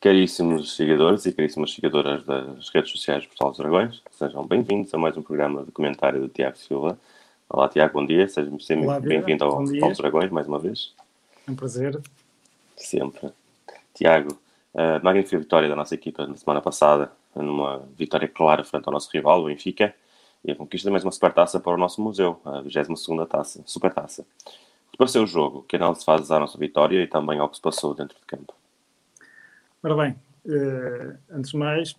[0.00, 5.16] Caríssimos seguidores e caríssimas seguidoras das redes sociais Portal dos Dragões, sejam bem-vindos a mais
[5.16, 6.96] um programa de comentário do Tiago Silva.
[7.50, 8.48] Olá, Tiago, bom dia, seja
[9.00, 10.94] bem-vindo ao Portal dos Dragões mais uma vez.
[11.48, 12.00] É um prazer.
[12.76, 13.32] Sempre.
[13.92, 14.38] Tiago,
[14.72, 19.10] a magnífica vitória da nossa equipa na semana passada, numa vitória clara frente ao nosso
[19.12, 19.92] rival, o Benfica,
[20.44, 24.22] e a conquista de mais uma supertaça para o nosso museu, a 22ª taça, supertaça.
[24.22, 25.64] O que pareceu o jogo?
[25.66, 28.54] Que análise fazes à nossa vitória e também ao que se passou dentro de campo?
[29.82, 31.94] Ora bem, uh, antes de mais,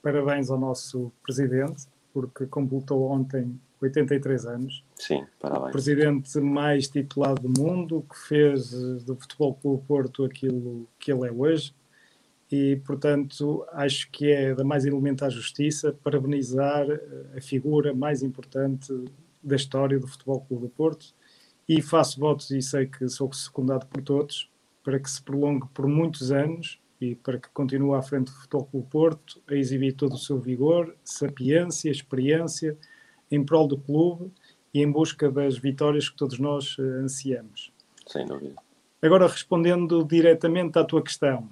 [0.00, 4.84] parabéns ao nosso presidente, porque completou ontem 83 anos.
[4.94, 5.68] Sim, parabéns.
[5.68, 8.70] O presidente mais titulado do mundo, que fez
[9.04, 11.74] do Futebol Clube Porto aquilo que ele é hoje.
[12.50, 18.94] E, portanto, acho que é da mais elementar justiça parabenizar eh, a figura mais importante
[19.42, 21.06] da história do Futebol Clube do Porto.
[21.68, 24.48] E faço votos, e sei que sou secundado por todos,
[24.84, 28.66] para que se prolongue por muitos anos e para que continue à frente do Futebol
[28.66, 32.76] Clube Porto a exibir todo o seu vigor, sapiência, experiência
[33.30, 34.32] em prol do clube
[34.72, 37.72] e em busca das vitórias que todos nós uh, ansiamos.
[38.06, 38.54] Sem dúvida.
[39.02, 41.48] Agora, respondendo diretamente à tua questão,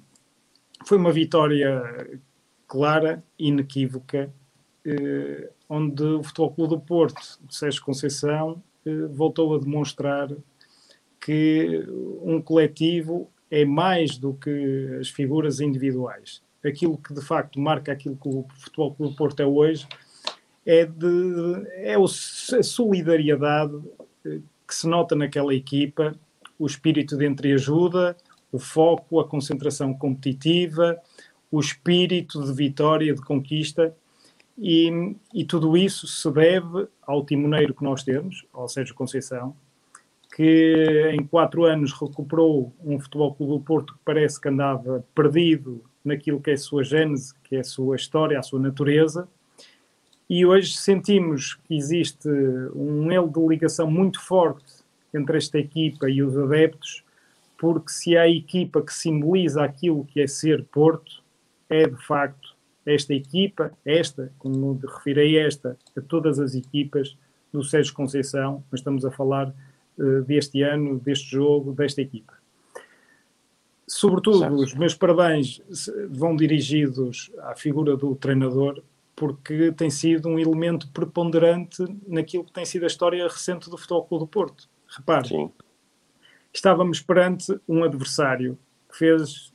[0.85, 2.19] foi uma vitória
[2.67, 4.33] clara, inequívoca,
[4.85, 10.29] eh, onde o Futebol Clube do Porto, de Sérgio Conceição, eh, voltou a demonstrar
[11.19, 11.83] que
[12.21, 16.41] um coletivo é mais do que as figuras individuais.
[16.63, 19.87] Aquilo que de facto marca aquilo que o Futebol Clube Porto é hoje
[20.65, 23.79] é, de, é a solidariedade
[24.25, 26.13] eh, que se nota naquela equipa,
[26.59, 28.17] o espírito de entreajuda,
[28.51, 30.99] o foco, a concentração competitiva,
[31.49, 33.95] o espírito de vitória, de conquista,
[34.57, 39.55] e, e tudo isso se deve ao timoneiro que nós temos, ao Sérgio Conceição,
[40.35, 45.81] que em quatro anos recuperou um futebol clube do Porto que parece que andava perdido
[46.03, 49.29] naquilo que é a sua gênese, que é a sua história, a sua natureza.
[50.29, 52.27] E hoje sentimos que existe
[52.75, 54.83] um elo de ligação muito forte
[55.13, 57.01] entre esta equipa e os adeptos,
[57.57, 61.23] porque se há a equipa que simboliza aquilo que é ser Porto,
[61.69, 62.53] é de facto
[62.85, 67.17] esta equipa, esta, como a esta, a todas as equipas
[67.53, 69.53] do Sérgio Conceição, mas estamos a falar
[70.25, 72.33] deste ano, deste jogo, desta equipa.
[73.87, 75.61] Sobretudo, os meus parabéns
[76.09, 78.81] vão dirigidos à figura do treinador,
[79.15, 84.05] porque tem sido um elemento preponderante naquilo que tem sido a história recente do Futebol
[84.05, 84.67] Clube do Porto.
[84.87, 85.51] Repare, Sim.
[86.53, 88.57] estávamos perante um adversário
[88.89, 89.53] que fez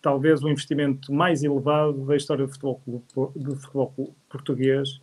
[0.00, 2.80] talvez o investimento mais elevado da história do futebol,
[3.36, 5.00] do futebol português,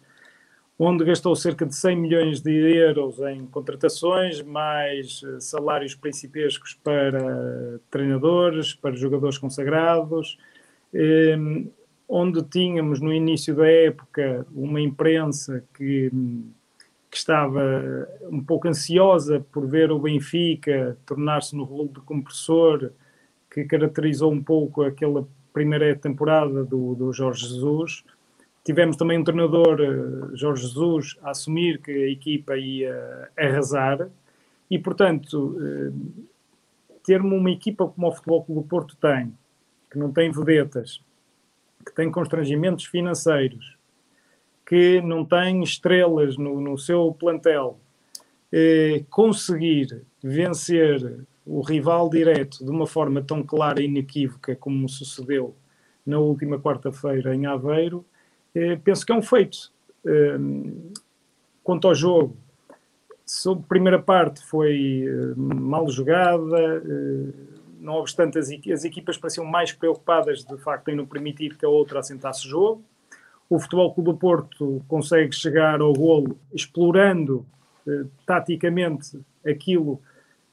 [0.80, 7.80] onde gastou cerca de 100 milhões de euros em contratações, mais eh, salários principescos para
[7.90, 10.38] treinadores, para jogadores consagrados,
[10.94, 11.68] ehm,
[12.08, 16.12] onde tínhamos no início da época uma imprensa que,
[17.10, 22.92] que estava um pouco ansiosa por ver o Benfica tornar-se no rolo de compressor
[23.52, 28.04] que caracterizou um pouco aquela primeira temporada do, do Jorge Jesus
[28.68, 34.10] Tivemos também um treinador, eh, Jorge Jesus, a assumir que a equipa ia arrasar.
[34.70, 35.92] E, portanto, eh,
[37.02, 39.34] termos uma equipa como o Futebol Clube Porto tem,
[39.90, 41.02] que não tem vedetas,
[41.86, 43.78] que tem constrangimentos financeiros,
[44.66, 47.80] que não tem estrelas no, no seu plantel,
[48.52, 55.56] eh, conseguir vencer o rival direto de uma forma tão clara e inequívoca como sucedeu
[56.06, 58.06] na última quarta-feira em Aveiro,
[58.84, 59.72] penso que é um feito.
[60.06, 60.38] Eh,
[61.64, 62.36] quanto ao jogo,
[63.46, 66.84] a primeira parte foi eh, mal jogada,
[67.80, 71.70] não obstante as, as equipas pareciam mais preocupadas de facto em não permitir que a
[71.70, 72.84] outra assentasse jogo.
[73.50, 77.46] O Futebol Clube do Porto consegue chegar ao golo explorando
[78.26, 80.02] taticamente aquilo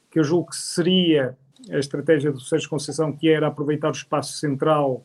[0.09, 1.35] que eu julgo que seria
[1.69, 5.03] a estratégia do Sérgio Conceição, que era aproveitar o espaço central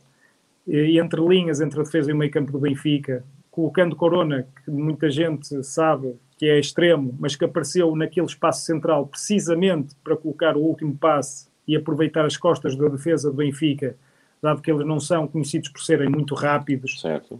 [0.67, 4.71] e entre linhas, entre a defesa e o meio campo do Benfica, colocando Corona, que
[4.71, 10.55] muita gente sabe que é extremo, mas que apareceu naquele espaço central precisamente para colocar
[10.55, 13.95] o último passe e aproveitar as costas da defesa do Benfica,
[14.41, 16.99] dado que eles não são conhecidos por serem muito rápidos.
[16.99, 17.39] Certo.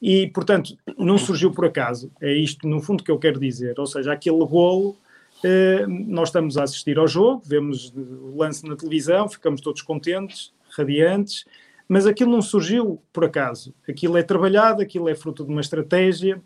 [0.00, 2.10] E, portanto, não surgiu por acaso.
[2.20, 3.78] É isto, no fundo, que eu quero dizer.
[3.78, 4.96] Ou seja, aquele golo,
[5.44, 10.52] eh, nós estamos a assistir ao jogo, vemos o lance na televisão, ficamos todos contentes,
[10.76, 11.44] radiantes,
[11.90, 13.74] mas aquilo não surgiu por acaso.
[13.88, 16.40] Aquilo é trabalhado, aquilo é fruto de uma estratégia,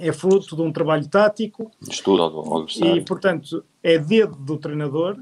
[0.00, 1.70] é fruto de um trabalho tático.
[1.86, 2.66] Estudo ao
[2.96, 5.18] E, portanto, é dedo do treinador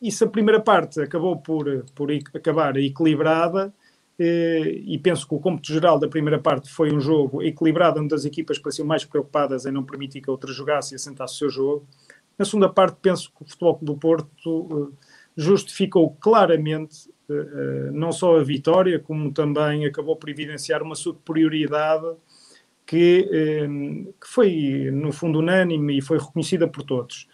[0.00, 3.74] e se a primeira parte acabou por, por acabar equilibrada,
[4.16, 8.24] e penso que o cômputo geral da primeira parte foi um jogo equilibrado, onde as
[8.24, 11.50] equipas pareciam mais preocupadas em não permitir que a outra jogasse e assentasse o seu
[11.50, 11.84] jogo.
[12.38, 14.92] Na segunda parte, penso que o Futebol do Porto
[15.36, 17.12] justificou claramente
[17.92, 22.06] não só a vitória, como também acabou por evidenciar uma superioridade
[22.86, 23.28] que,
[24.20, 27.26] que foi, no fundo, unânime e foi reconhecida por todos.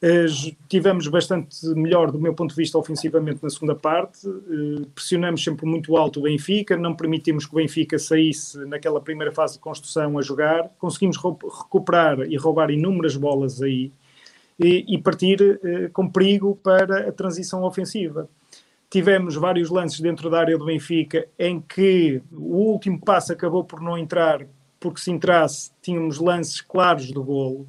[0.00, 0.26] Eh,
[0.68, 4.28] tivemos bastante melhor, do meu ponto de vista, ofensivamente na segunda parte.
[4.28, 9.32] Eh, pressionamos sempre muito alto o Benfica, não permitimos que o Benfica saísse naquela primeira
[9.32, 10.70] fase de construção a jogar.
[10.78, 13.90] Conseguimos recuperar e roubar inúmeras bolas aí
[14.58, 18.28] e, partir eh, com perigo para a transição ofensiva.
[18.88, 23.80] Tivemos vários lances dentro da área do Benfica em que o último passo acabou por
[23.80, 24.46] não entrar,
[24.78, 27.66] porque se entrasse, tínhamos lances claros do golo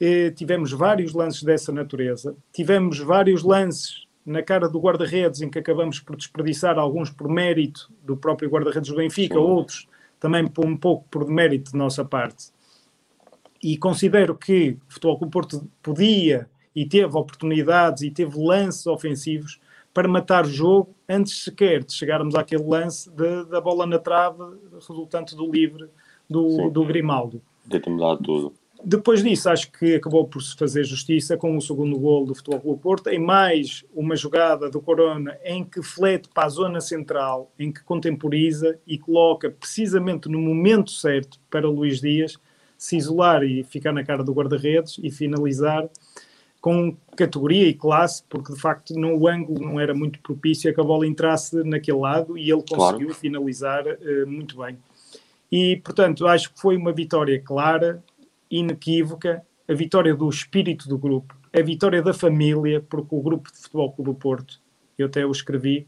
[0.00, 5.58] eh, tivemos vários lances dessa natureza, tivemos vários lances na cara do guarda-redes em que
[5.58, 9.40] acabamos por desperdiçar alguns por mérito do próprio guarda-redes do Benfica, Sim.
[9.40, 9.88] outros
[10.18, 12.46] também por um pouco por mérito de nossa parte.
[13.62, 19.60] E considero que o Futebol Clube Porto podia e teve oportunidades e teve lances ofensivos
[19.94, 24.42] para matar o jogo antes sequer de chegarmos àquele lance de, da bola na trave
[24.72, 25.88] resultante do livre
[26.28, 27.40] do, do Grimaldo.
[27.64, 28.52] De ter mudado tudo.
[28.86, 32.60] Depois disso, acho que acabou por se fazer justiça com o segundo gol do Futebol
[32.60, 37.50] Clube Porto, em mais uma jogada do Corona em que flete para a zona central,
[37.58, 42.36] em que contemporiza e coloca precisamente no momento certo para Luís Dias
[42.76, 45.88] se isolar e ficar na cara do guarda-redes e finalizar
[46.64, 50.72] com categoria e classe, porque de facto no, o ângulo não era muito propício a
[50.72, 53.14] que a bola entrasse naquele lado e ele conseguiu claro.
[53.14, 54.78] finalizar uh, muito bem.
[55.52, 58.02] E, portanto, acho que foi uma vitória clara,
[58.50, 63.58] inequívoca, a vitória do espírito do grupo, a vitória da família, porque o grupo de
[63.58, 64.58] futebol Clube do Porto,
[64.96, 65.86] eu até o escrevi,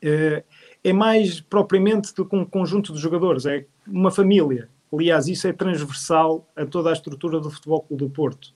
[0.00, 0.42] eh,
[0.82, 4.70] é mais propriamente do que um conjunto de jogadores, é uma família.
[4.90, 8.54] Aliás, isso é transversal a toda a estrutura do futebol Clube do Porto.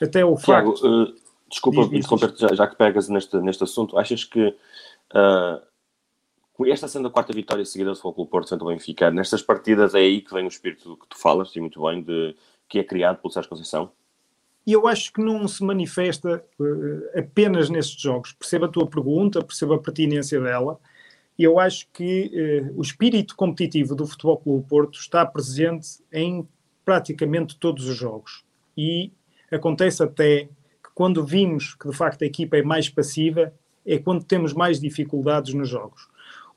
[0.00, 0.86] Até o Tiago, facto...
[0.86, 1.14] Uh,
[1.48, 5.62] desculpa interromper já, já, que pegas neste, neste assunto, achas que uh,
[6.66, 10.20] esta sendo a quarta vitória seguida do Futebol Porto ao Benfica, nestas partidas é aí
[10.20, 12.36] que vem o espírito que tu falas, e muito bem, de,
[12.68, 13.90] que é criado pelo Sérgio Conceição?
[14.66, 18.32] E eu acho que não se manifesta uh, apenas nestes jogos.
[18.32, 20.78] Percebo a tua pergunta, percebo a pertinência dela.
[21.36, 22.30] Eu acho que
[22.70, 26.46] uh, o espírito competitivo do Futebol Clube Porto está presente em
[26.84, 28.44] praticamente todos os jogos.
[28.76, 29.10] E
[29.54, 33.52] acontece até que quando vimos que de facto a equipa é mais passiva,
[33.84, 36.08] é quando temos mais dificuldades nos jogos.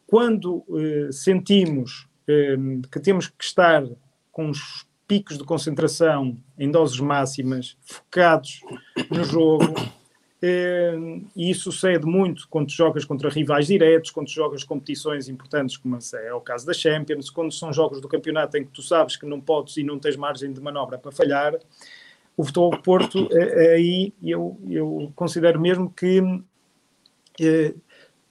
[0.08, 2.56] Quando eh, sentimos eh,
[2.92, 3.84] que temos que estar
[4.32, 8.62] com os picos de concentração em doses máximas, focados
[9.10, 9.74] no jogo,
[10.42, 10.96] eh,
[11.36, 16.34] e isso sucede muito quando jogas contra rivais diretos, quando jogas competições importantes, como é
[16.34, 19.42] o caso da Champions, quando são jogos do campeonato em que tu sabes que não
[19.42, 21.58] podes e não tens margem de manobra para falhar.
[22.38, 23.30] O Futebol Porto,
[23.74, 26.22] aí eu, eu considero mesmo que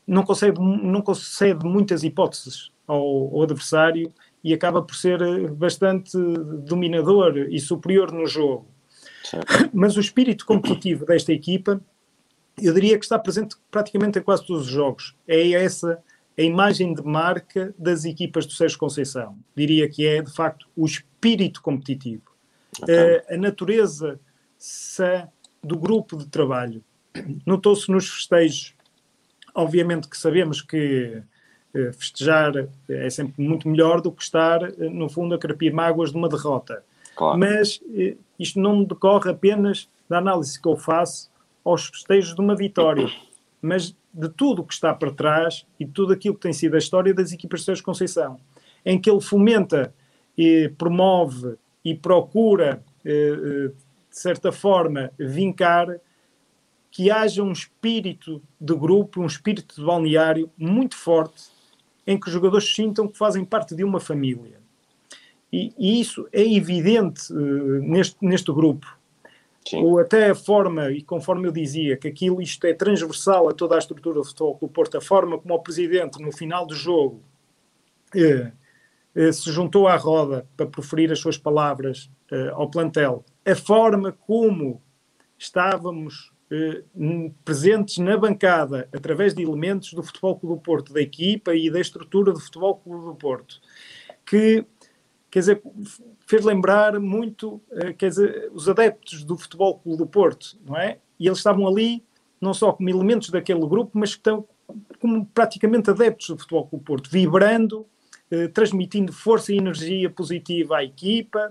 [0.07, 3.01] não concede, não concede muitas hipóteses ao,
[3.35, 4.13] ao, adversário
[4.43, 6.17] e acaba por ser eh, bastante
[6.67, 8.67] dominador e superior no jogo.
[9.25, 9.71] Certo.
[9.73, 11.81] Mas o espírito competitivo desta equipa,
[12.61, 15.17] eu diria que está presente praticamente em quase todos os jogos.
[15.27, 15.99] É essa
[16.37, 19.39] a imagem de marca das equipas do Sérgio Conceição.
[19.57, 22.34] Diria que é, de facto, o espírito competitivo.
[22.83, 23.17] Okay.
[23.17, 24.21] Uh, a natureza
[24.59, 25.29] sã
[25.63, 26.83] do grupo de trabalho.
[27.47, 28.75] Notou-se nos festejos
[29.55, 31.23] Obviamente que sabemos que
[31.73, 36.11] eh, festejar é sempre muito melhor do que estar, eh, no fundo, a carpir mágoas
[36.11, 36.83] de uma derrota.
[37.15, 37.39] Claro.
[37.39, 41.31] Mas eh, isto não decorre apenas da análise que eu faço
[41.65, 43.09] aos festejos de uma vitória,
[43.63, 46.75] mas de tudo o que está por trás e de tudo aquilo que tem sido
[46.75, 48.41] a história das equipas de Sérgio Conceição,
[48.85, 49.95] em que ele fomenta,
[50.37, 51.55] e promove
[51.85, 53.73] e procura, de
[54.11, 56.01] certa forma, vincar
[56.91, 61.43] que haja um espírito de grupo, um espírito de balneário muito forte,
[62.07, 64.61] em que os jogadores sintam que fazem parte de uma família.
[65.53, 68.87] E, e isso é evidente uh, neste, neste grupo.
[69.69, 69.83] Sim.
[69.83, 73.75] Ou até a forma, e conforme eu dizia, que aquilo isto é transversal a toda
[73.75, 77.23] a estrutura do Futebol Clube Porto, a forma como o Presidente, no final do jogo,
[78.15, 78.53] eh, eh,
[79.33, 84.83] se juntou à roda para proferir as suas palavras eh, ao plantel, a forma como
[85.39, 86.83] estávamos eh,
[87.45, 91.81] presentes na bancada através de elementos do Futebol Clube do Porto, da equipa e da
[91.81, 93.61] estrutura do Futebol Clube do Porto,
[94.27, 94.65] que
[95.31, 95.63] quer dizer,
[96.27, 100.99] fez lembrar muito eh, quer dizer, os adeptos do Futebol Clube do Porto, não é?
[101.19, 102.05] e eles estavam ali
[102.41, 104.47] não só como elementos daquele grupo, mas estão
[105.01, 107.89] como praticamente adeptos do Futebol Clube Porto, vibrando, eh,
[108.53, 111.51] transmitindo força e energia positiva à equipa,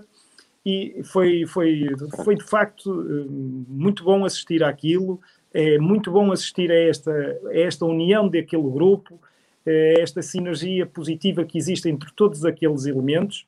[0.64, 1.86] e foi, foi,
[2.24, 3.26] foi de facto eh,
[3.68, 5.20] muito bom assistir àquilo,
[5.52, 9.20] é muito bom assistir a esta, a esta união daquele grupo,
[9.66, 13.46] a esta sinergia positiva que existe entre todos aqueles elementos,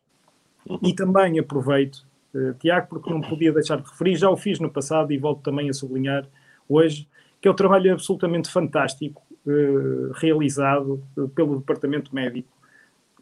[0.82, 2.04] e também aproveito,
[2.58, 5.70] Tiago, porque não podia deixar de referir, já o fiz no passado e volto também
[5.70, 6.26] a sublinhar
[6.68, 7.08] hoje,
[7.40, 9.22] que é o um trabalho absolutamente fantástico
[10.14, 11.02] realizado
[11.34, 12.48] pelo Departamento Médico,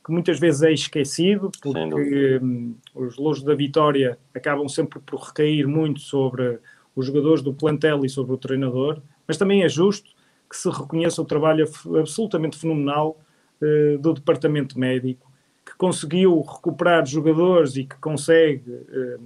[0.04, 5.66] que muitas vezes é esquecido, porque um, os louros da vitória acabam sempre por recair
[5.66, 6.58] muito sobre
[6.94, 10.10] os jogadores do plantel e sobre o treinador, mas também é justo
[10.48, 11.66] que se reconheça o trabalho
[11.98, 13.18] absolutamente fenomenal
[13.62, 15.32] uh, do Departamento Médico,
[15.64, 19.24] que conseguiu recuperar jogadores e que consegue uh,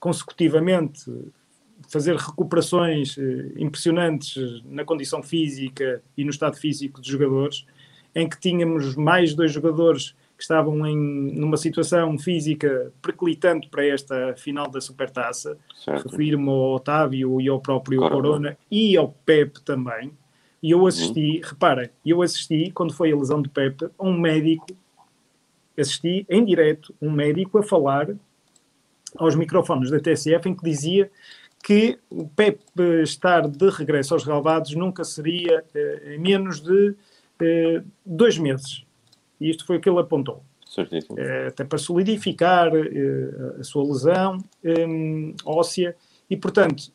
[0.00, 1.04] consecutivamente
[1.86, 7.66] fazer recuperações uh, impressionantes na condição física e no estado físico dos jogadores,
[8.14, 14.34] em que tínhamos mais dois jogadores que estavam em numa situação física preclitante para esta
[14.36, 15.58] final da Supertaça.
[15.86, 20.12] Refiro-me ao Otávio e ao próprio Corona, Corona e ao Pepe também.
[20.62, 21.40] E eu assisti, uhum.
[21.44, 24.66] reparem, eu assisti, quando foi a lesão de Pepe, a um médico,
[25.76, 28.08] assisti em direto, um médico a falar
[29.16, 31.10] aos microfones da TSF em que dizia
[31.62, 36.94] que o Pepe estar de regresso aos relevados nunca seria eh, menos de
[37.40, 38.84] eh, dois meses.
[39.40, 40.42] E isto foi o que ele apontou.
[40.66, 41.18] Certíssimo.
[41.18, 44.38] Eh, até para solidificar eh, a sua lesão
[45.44, 45.96] óssea.
[46.28, 46.92] E, portanto,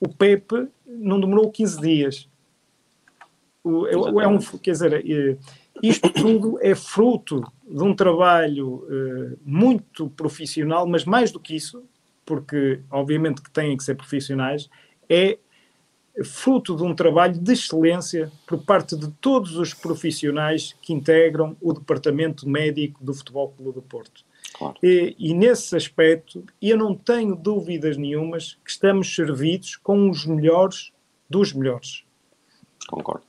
[0.00, 2.28] o Pepe não demorou 15 dias.
[3.62, 5.38] O, é, é um, quer dizer,
[5.82, 8.86] isto tudo é fruto de um trabalho
[9.44, 11.84] muito profissional, mas mais do que isso,
[12.24, 14.70] porque obviamente que têm que ser profissionais,
[15.08, 15.38] é
[16.24, 21.72] fruto de um trabalho de excelência por parte de todos os profissionais que integram o
[21.72, 24.24] departamento médico do Futebol Clube do Porto.
[24.54, 24.76] Claro.
[24.82, 30.92] E, e, nesse aspecto, eu não tenho dúvidas nenhumas que estamos servidos com os melhores
[31.28, 32.04] dos melhores.
[32.88, 33.24] Concordo.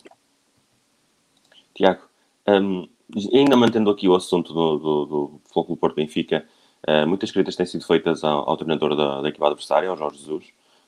[1.76, 2.04] Tiago,
[2.48, 2.88] um,
[3.34, 6.48] ainda mantendo aqui o assunto do, do, do Futebol Clube Porto Benfica,
[6.88, 10.20] uh, muitas críticas têm sido feitas ao, ao treinador da, da equipa adversária, ao Jorge
[10.20, 10.46] Jesus,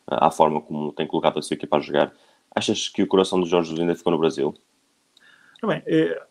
[0.10, 2.14] à forma como tem colocado a sua equipa a jogar.
[2.56, 4.54] Achas que o coração do Jorge Jesus ainda ficou no Brasil?
[5.66, 6.22] Bem, é,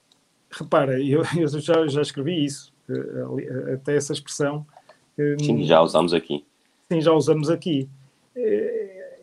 [0.50, 4.66] repara, eu, eu, já, já escrevi isso, eh, até essa expressão.
[5.40, 6.44] Sim, já usamos aqui.
[6.90, 7.88] Sim, já usamos aqui.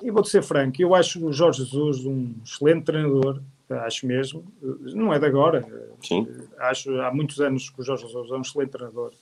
[0.01, 5.13] E vou-te ser franco, eu acho o Jorge Jesus um excelente treinador, acho mesmo, não
[5.13, 5.65] é de agora,
[6.01, 6.27] Sim.
[6.59, 9.13] acho há muitos anos que o Jorge Jesus é um excelente treinador.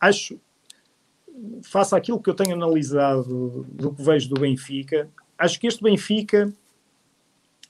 [0.00, 0.38] Acho
[1.62, 6.52] face àquilo que eu tenho analisado do que vejo do Benfica, acho que este Benfica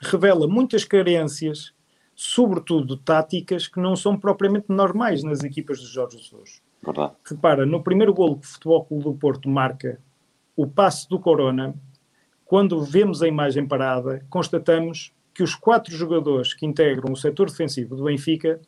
[0.01, 1.73] revela muitas carências,
[2.15, 6.63] sobretudo táticas, que não são propriamente normais nas equipas de Jorge Jesus.
[6.83, 7.13] Verdade.
[7.25, 10.01] Repara, no primeiro golo que o Futebol Clube do Porto marca,
[10.57, 11.75] o passe do Corona,
[12.45, 17.95] quando vemos a imagem parada, constatamos que os quatro jogadores que integram o setor defensivo
[17.95, 18.61] do Benfica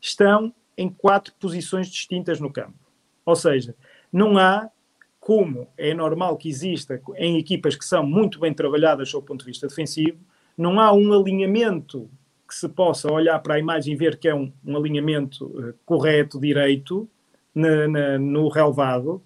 [0.00, 2.78] estão em quatro posições distintas no campo.
[3.24, 3.74] Ou seja,
[4.14, 4.70] não há,
[5.18, 9.46] como é normal que exista em equipas que são muito bem trabalhadas do ponto de
[9.46, 10.18] vista defensivo,
[10.56, 12.08] não há um alinhamento
[12.46, 15.74] que se possa olhar para a imagem e ver que é um, um alinhamento uh,
[15.84, 17.08] correto, direito,
[17.52, 19.20] na, na, no relevado.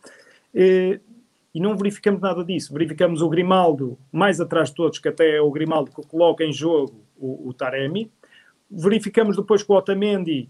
[0.55, 0.99] Uh,
[1.55, 2.73] e não verificamos nada disso.
[2.73, 6.53] Verificamos o Grimaldo mais atrás de todos, que até é o Grimaldo que coloca em
[6.53, 8.11] jogo o, o Taremi.
[8.71, 10.49] Verificamos depois que o Otamendi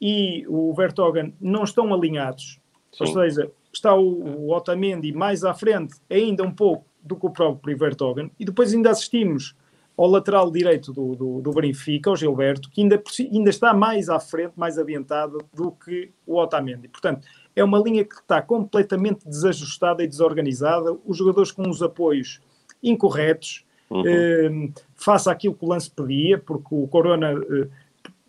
[0.00, 2.58] e o Vertogen não estão alinhados.
[2.92, 3.04] Sim.
[3.04, 7.30] Ou seja, está o, o Otamendi mais à frente, ainda um pouco, do que o
[7.30, 9.54] próprio Vertogen, e depois ainda assistimos
[9.96, 13.02] ao lateral direito do, do, do Benfica, o Gilberto, que ainda,
[13.32, 16.88] ainda está mais à frente, mais adiantado do que o Otamendi.
[16.88, 22.40] Portanto, é uma linha que está completamente desajustada e desorganizada, os jogadores com os apoios
[22.82, 24.02] incorretos, uhum.
[24.06, 27.68] eh, face àquilo que o lance pedia, porque o Corona eh,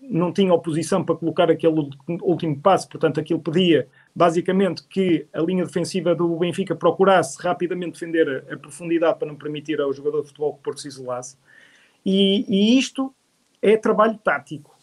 [0.02, 1.90] não tinha oposição para colocar aquele
[2.22, 3.88] último passo, portanto, aquilo pedia
[4.18, 9.36] basicamente que a linha defensiva do Benfica procurasse rapidamente defender a, a profundidade para não
[9.36, 11.38] permitir ao jogador de futebol que Porto se isolasse.
[12.04, 13.14] E, e, isto
[13.62, 14.76] é trabalho tático.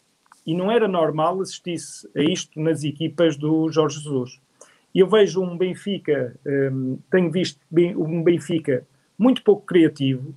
[0.46, 4.40] E não era normal assistisse a isto nas equipas do Jorge Jesus.
[4.94, 7.58] Eu vejo um Benfica, um, tenho visto
[7.96, 8.86] um Benfica
[9.18, 10.32] muito pouco criativo,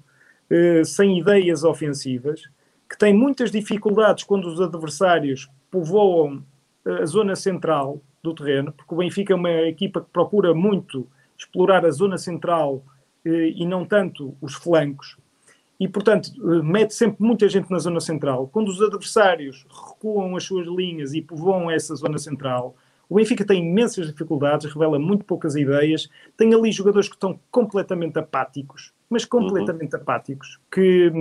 [0.49, 2.41] uh, sem ideias ofensivas,
[2.89, 6.43] que tem muitas dificuldades quando os adversários povoam
[6.83, 11.07] a zona central do terreno, porque o Benfica é uma equipa que procura muito
[11.37, 12.83] explorar a zona central
[13.25, 15.17] e não tanto os flancos,
[15.79, 16.31] e, portanto,
[16.63, 18.47] mete sempre muita gente na zona central.
[18.47, 22.75] Quando os adversários recuam as suas linhas e povoam essa zona central,
[23.07, 28.17] o Benfica tem imensas dificuldades, revela muito poucas ideias, tem ali jogadores que estão completamente
[28.17, 30.01] apáticos, mas completamente uhum.
[30.01, 31.11] apáticos, que,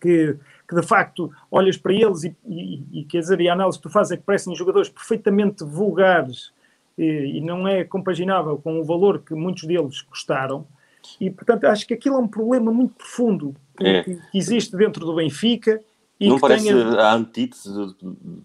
[0.00, 0.36] que,
[0.68, 3.82] que, de facto olhas para eles e, e, e, quer dizer, e a análise que
[3.82, 6.52] tu fazes é que parecem jogadores perfeitamente vulgares
[6.96, 10.66] e, e não é compaginável com o valor que muitos deles custaram.
[11.20, 14.02] E, portanto, acho que aquilo é um problema muito profundo é.
[14.02, 15.80] que, que, existe dentro do Benfica.
[16.18, 16.76] E não parece tenha...
[16.76, 17.70] a antítese,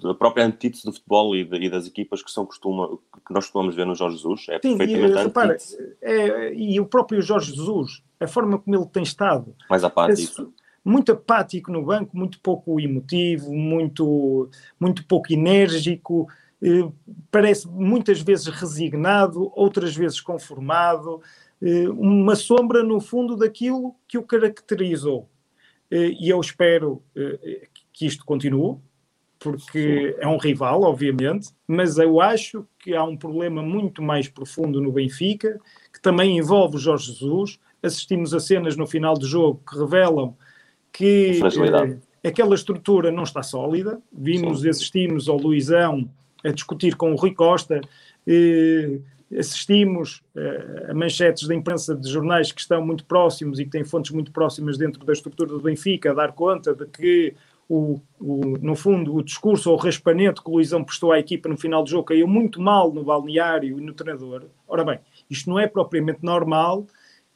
[0.06, 3.44] a própria antítese do futebol e, de, e, das equipas que, são costuma, que nós
[3.44, 4.46] costumamos ver no Jorge Jesus?
[4.48, 5.58] É Sim, perfeitamente e, repara,
[6.02, 9.54] é, e o próprio Jorge Jesus, a forma como ele tem estado...
[9.70, 10.54] Mais apático.
[10.86, 14.50] Muito apático no banco, muito pouco emotivo, muito,
[14.80, 16.28] muito pouco enérgico,
[16.62, 16.90] eh,
[17.30, 21.22] parece muitas vezes resignado, outras vezes conformado,
[21.62, 25.30] eh, uma sombra no fundo daquilo que o caracterizou.
[25.92, 27.04] Eh, e eu espero
[27.94, 28.78] que isto continue,
[29.40, 34.82] porque é um rival, obviamente, mas eu acho que há um problema muito mais profundo
[34.82, 35.60] no Benfica,
[35.94, 37.60] que também envolve o Jorge Jesus.
[37.82, 40.36] Assistimos a cenas no final do jogo que revelam
[40.96, 44.00] que eh, aquela estrutura não está sólida.
[44.12, 44.70] Vimos Sim.
[44.70, 46.10] assistimos ao Luizão
[46.44, 47.82] a discutir com o Rui Costa,
[48.26, 49.00] eh,
[49.38, 53.84] assistimos eh, a manchetes da imprensa de jornais que estão muito próximos e que têm
[53.84, 57.34] fontes muito próximas dentro da estrutura do Benfica a dar conta de que
[57.68, 61.50] o, o, no fundo, o discurso ou o raspanete que o Luizão prestou à equipa
[61.50, 64.46] no final do jogo caiu muito mal no balneário e no treinador.
[64.66, 65.00] Ora bem,
[65.30, 66.86] isto não é propriamente normal,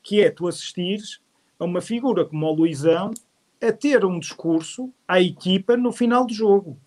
[0.01, 1.19] que é tu assistires
[1.59, 3.11] a uma figura como o Luizão
[3.61, 6.77] a ter um discurso à equipa no final do jogo.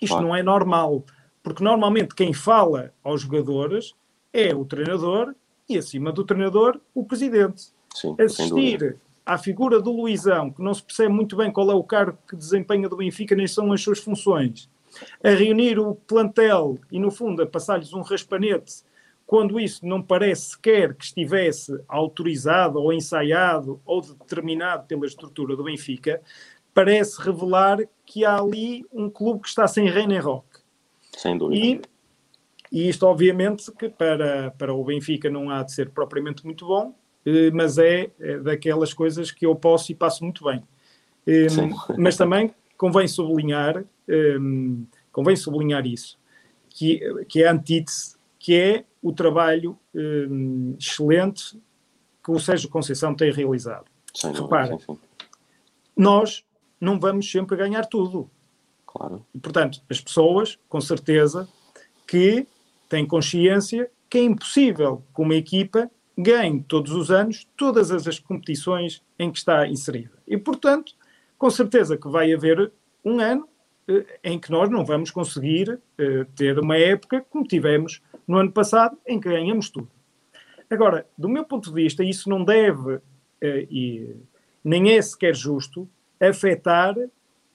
[0.00, 0.28] Isto claro.
[0.28, 1.04] não é normal,
[1.42, 3.94] porque normalmente quem fala aos jogadores
[4.32, 5.34] é o treinador
[5.68, 7.68] e, acima do treinador, o presidente.
[7.94, 11.84] Sim, Assistir à figura do Luizão, que não se percebe muito bem qual é o
[11.84, 14.68] cargo que desempenha do Benfica, nem são as suas funções,
[15.22, 18.82] a reunir o plantel e, no fundo, a passar-lhes um raspanete
[19.30, 25.62] quando isso não parece sequer que estivesse autorizado ou ensaiado ou determinado pela estrutura do
[25.62, 26.20] Benfica,
[26.74, 30.48] parece revelar que há ali um clube que está sem rei nem rock.
[31.16, 31.64] Sem dúvida.
[31.64, 31.80] E,
[32.72, 36.92] e isto, obviamente, que para, para o Benfica não há de ser propriamente muito bom,
[37.24, 40.60] eh, mas é, é daquelas coisas que eu posso e passo muito bem.
[41.24, 41.46] Eh,
[41.96, 44.38] mas também convém sublinhar, eh,
[45.12, 46.18] convém sublinhar isso,
[46.68, 51.60] que, que é a antítese, que é o trabalho um, excelente
[52.22, 53.86] que o Sérgio Conceição tem realizado.
[54.14, 54.98] Sim, Repara, sim, sim.
[55.96, 56.44] nós
[56.80, 58.30] não vamos sempre ganhar tudo.
[58.86, 59.24] Claro.
[59.34, 61.48] E, portanto, as pessoas, com certeza,
[62.06, 62.46] que
[62.88, 69.02] têm consciência que é impossível que uma equipa ganhe todos os anos todas as competições
[69.18, 70.12] em que está inserida.
[70.26, 70.92] E, portanto,
[71.38, 72.72] com certeza que vai haver
[73.04, 73.48] um ano
[73.88, 78.52] eh, em que nós não vamos conseguir eh, ter uma época como tivemos no ano
[78.52, 79.90] passado, em que ganhamos tudo.
[80.70, 83.00] Agora, do meu ponto de vista, isso não deve,
[83.40, 84.16] eh, e
[84.62, 85.90] nem é sequer justo,
[86.20, 86.94] afetar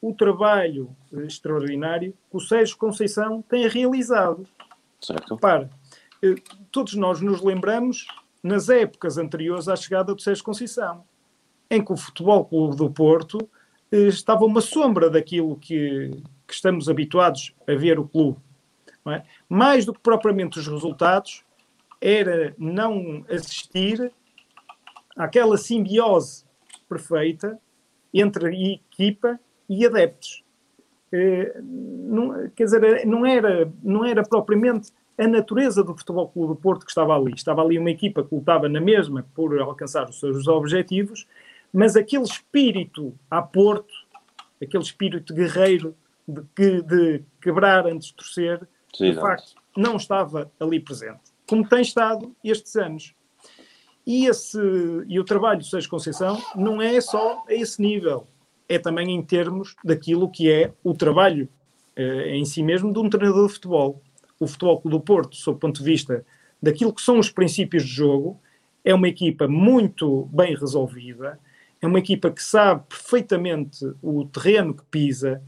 [0.01, 0.93] o trabalho
[1.25, 4.45] extraordinário que o Sérgio Conceição tem realizado.
[4.99, 5.37] Certo.
[5.37, 5.69] Para,
[6.21, 6.35] eh,
[6.69, 8.05] todos nós nos lembramos
[8.43, 11.05] nas épocas anteriores à chegada do Sérgio Conceição,
[11.71, 13.49] em que o Futebol Clube do Porto
[13.89, 16.11] eh, estava uma sombra daquilo que,
[16.45, 18.43] que estamos habituados a ver o clube.
[19.07, 19.23] É?
[19.47, 21.43] Mais do que propriamente os resultados,
[22.01, 24.11] era não assistir
[25.15, 26.43] àquela simbiose
[26.89, 27.59] perfeita
[28.13, 29.39] entre equipa
[29.69, 30.43] e adeptos.
[31.11, 36.59] Eh, não, quer dizer, não era, não era propriamente a natureza do Futebol Clube do
[36.59, 37.33] Porto que estava ali.
[37.33, 41.27] Estava ali uma equipa que lutava na mesma por alcançar os seus objetivos,
[41.71, 43.93] mas aquele espírito a Porto,
[44.61, 45.95] aquele espírito guerreiro
[46.27, 52.35] de, de quebrar antes de torcer, De facto, não estava ali presente, como tem estado
[52.43, 53.13] estes anos.
[54.05, 54.59] E, esse,
[55.07, 58.27] e o trabalho do Sérgio Conceição não é só a esse nível,
[58.69, 61.49] é também em termos daquilo que é o trabalho
[61.95, 64.01] eh, em si mesmo de um treinador de futebol.
[64.39, 66.25] O Futebol do Porto, sob o ponto de vista
[66.61, 68.39] daquilo que são os princípios de jogo,
[68.83, 71.39] é uma equipa muito bem resolvida,
[71.81, 75.41] é uma equipa que sabe perfeitamente o terreno que pisa,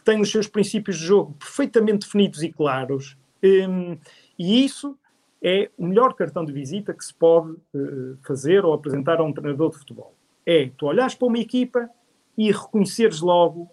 [0.00, 3.98] que tem os seus princípios de jogo perfeitamente definidos e claros, um,
[4.38, 4.98] e isso
[5.42, 9.32] é o melhor cartão de visita que se pode uh, fazer ou apresentar a um
[9.32, 10.14] treinador de futebol.
[10.46, 11.88] É tu olhares para uma equipa
[12.36, 13.70] e reconheceres logo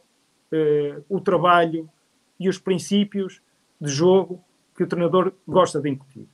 [0.52, 1.90] uh, o trabalho
[2.38, 3.42] e os princípios
[3.80, 4.44] de jogo
[4.76, 6.28] que o treinador gosta de incutir.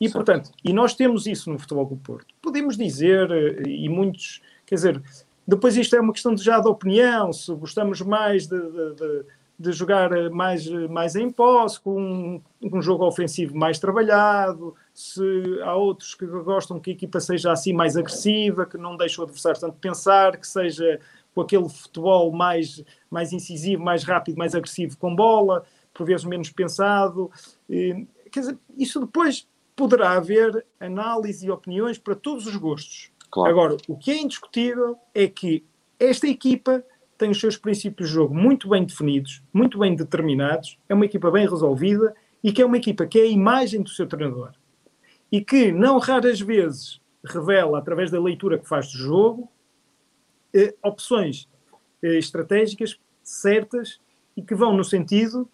[0.00, 2.34] E, portanto, e nós temos isso no Futebol do Porto.
[2.40, 3.30] Podemos dizer,
[3.66, 5.02] e muitos, quer dizer,
[5.46, 9.24] depois isto é uma questão de, já de opinião, se gostamos mais de, de, de,
[9.58, 15.22] de jogar mais, mais em posse, com um, um, jogo ofensivo mais trabalhado, se
[15.62, 19.24] há outros que gostam que a equipa seja assim mais agressiva, que não deixe o
[19.24, 21.00] adversário tanto pensar, que seja
[21.34, 26.50] com aquele futebol mais, mais incisivo, mais rápido, mais agressivo com bola, por vezes menos
[26.50, 27.30] pensado.
[27.68, 33.12] Quer dizer, isso depois poderá haver análise e opiniões para todos os gostos.
[33.36, 33.50] Claro.
[33.50, 35.62] Agora, o que é indiscutível é que
[36.00, 36.82] esta equipa
[37.18, 41.30] tem os seus princípios de jogo muito bem definidos, muito bem determinados, é uma equipa
[41.30, 44.52] bem resolvida e que é uma equipa que é a imagem do seu treinador
[45.30, 49.52] e que não raras vezes revela, através da leitura que faz do jogo,
[50.54, 51.46] eh, opções
[52.02, 54.00] eh, estratégicas certas
[54.34, 55.46] e que vão no sentido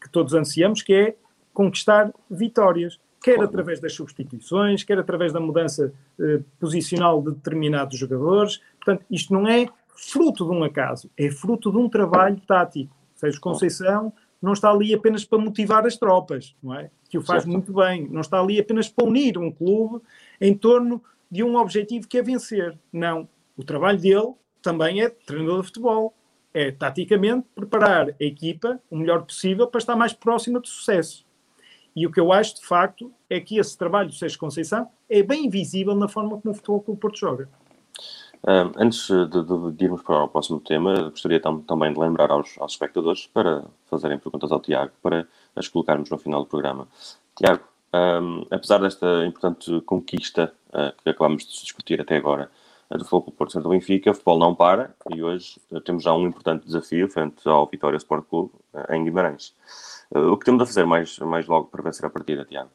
[0.00, 1.16] que todos ansiamos, que é
[1.52, 8.60] conquistar vitórias quer através das substituições, quer através da mudança eh, posicional de determinados jogadores.
[8.76, 12.94] Portanto, isto não é fruto de um acaso, é fruto de um trabalho tático.
[13.14, 16.90] Sérgio Conceição não está ali apenas para motivar as tropas, não é?
[17.08, 17.52] Que o faz certo.
[17.52, 18.08] muito bem.
[18.08, 20.02] Não está ali apenas para unir um clube
[20.40, 22.78] em torno de um objetivo que é vencer.
[22.92, 23.28] Não.
[23.56, 26.14] O trabalho dele também é treinador de futebol.
[26.52, 31.24] É, taticamente, preparar a equipa o melhor possível para estar mais próxima do sucesso.
[31.94, 35.22] E o que eu acho, de facto, é que esse trabalho do Sérgio Conceição é
[35.22, 37.48] bem visível na forma como o Futebol Clube Porto joga.
[38.46, 42.56] Antes de, de, de, irmos para o próximo tema, gostaria tam, também de lembrar aos,
[42.58, 46.88] aos, espectadores para fazerem perguntas ao Tiago, para as colocarmos no final do programa.
[47.36, 52.50] Tiago, um, apesar desta importante conquista uh, que acabamos de discutir até agora,
[52.88, 56.02] uh, do Futebol Clube Porto Santo Benfica, o futebol não para e hoje uh, temos
[56.02, 58.52] já um importante desafio frente ao Vitória Sport Clube
[58.88, 59.54] em Guimarães.
[60.10, 62.70] O que temos a fazer mais, mais logo para vencer a partida, Tiago?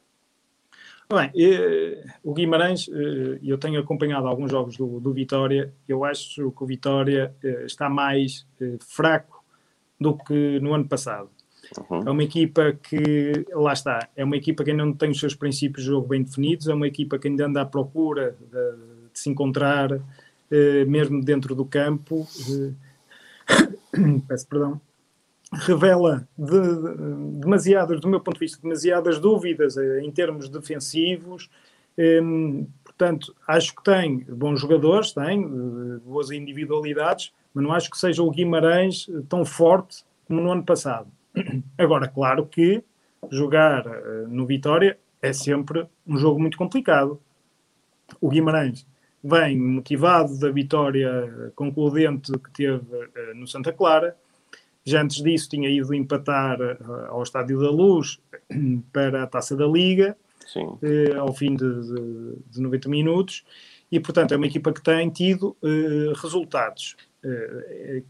[1.07, 6.51] Bem, eh, o Guimarães, eh, eu tenho acompanhado alguns jogos do, do Vitória, eu acho
[6.51, 8.47] que o Vitória eh, está mais
[8.79, 9.43] fraco
[10.01, 11.29] do que no ano passado.
[11.89, 12.07] Uhum.
[12.07, 15.35] É uma equipa que, lá está, é uma equipa que ainda não tem os seus
[15.35, 19.19] princípios de jogo bem definidos, é uma equipa que ainda anda à procura de, de
[19.19, 19.89] se encontrar,
[20.87, 22.27] mesmo dentro do campo.
[24.27, 24.81] Peço perdão
[25.55, 31.49] revela de, de, demasiadas, do meu ponto de vista, demasiadas dúvidas eh, em termos defensivos.
[31.97, 37.97] Um, portanto, acho que tem bons jogadores, tem uh, boas individualidades, mas não acho que
[37.97, 41.07] seja o Guimarães eh, tão forte como no ano passado.
[41.77, 42.83] Agora, claro que
[43.31, 43.85] jogar
[44.27, 47.19] no Vitória é sempre um jogo muito complicado.
[48.21, 48.85] O Guimarães
[49.23, 52.85] vem motivado da vitória concludente que teve
[53.33, 54.15] no Santa Clara,
[54.85, 58.19] já antes disso tinha ido empatar uh, ao Estádio da Luz
[58.93, 60.15] para a Taça da Liga,
[60.55, 63.43] uh, ao fim de, de, de, 90 minutos,
[63.91, 66.95] e portanto é uma equipa que tem tido uh, resultados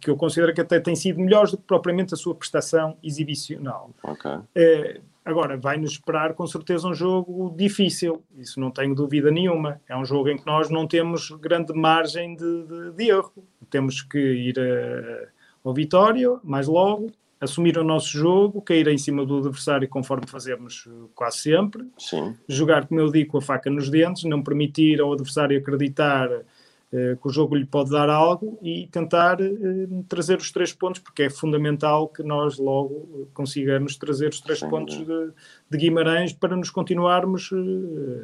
[0.01, 3.91] que eu considero que até têm sido melhores do que propriamente a sua prestação exibicional.
[4.03, 4.99] Okay.
[5.23, 9.79] agora, vai-nos esperar com certeza um jogo difícil, isso não tenho dúvida nenhuma.
[9.87, 13.31] É um jogo em que nós não temos grande margem de, de, de erro.
[13.69, 15.29] Temos que ir a
[15.65, 20.87] ao Vitória, mais logo, assumir o nosso jogo, cair em cima do adversário conforme fazemos
[20.87, 22.35] eh, quase sempre, Sim.
[22.47, 26.43] jogar, como eu digo, com a faca nos dentes, não permitir ao adversário acreditar uh,
[26.91, 31.23] que o jogo lhe pode dar algo e tentar uh, trazer os três pontos, porque
[31.23, 35.31] é fundamental que nós logo consigamos trazer os três Sim, pontos de,
[35.69, 38.23] de, Guimarães para nos continuarmos uh,